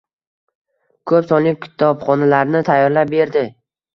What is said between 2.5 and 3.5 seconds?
tayyorlab berdi.